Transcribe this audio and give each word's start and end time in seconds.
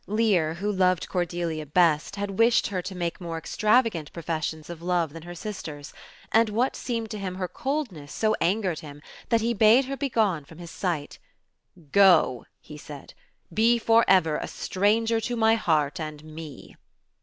Lear, 0.07 0.55
who 0.55 0.71
loved 0.71 1.07
Cordelia 1.07 1.63
best, 1.67 2.15
had 2.15 2.39
wished 2.39 2.65
her 2.65 2.81
to 2.81 2.95
make 2.95 3.21
more 3.21 3.37
extravagant 3.37 4.11
professions 4.11 4.67
of 4.67 4.81
love 4.81 5.13
than 5.13 5.21
her 5.21 5.35
sisters; 5.35 5.93
and 6.31 6.49
what 6.49 6.75
seemed 6.75 7.11
to 7.11 7.19
him 7.19 7.35
her 7.35 7.47
coldness 7.47 8.11
so 8.11 8.33
angered 8.41 8.79
him 8.79 9.03
that 9.29 9.41
he 9.41 9.53
bade 9.53 9.85
her 9.85 9.95
begone 9.95 10.43
from 10.43 10.57
his 10.57 10.71
sight. 10.71 11.19
"Go," 11.91 12.47
he 12.59 12.79
said, 12.79 13.13
"be 13.53 13.77
for 13.77 14.03
ever 14.07 14.37
a 14.37 14.47
stranger 14.47 15.21
to 15.21 15.35
my 15.35 15.53
heart 15.53 15.99
and 15.99 16.23
me. 16.23 16.75